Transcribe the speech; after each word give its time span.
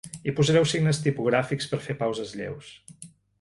Hi 0.27 0.31
posareu 0.37 0.63
signes 0.71 1.01
tipogràfics 1.07 1.69
per 1.75 1.81
fer 1.89 1.97
pauses 2.01 2.33
lleus. 2.41 2.73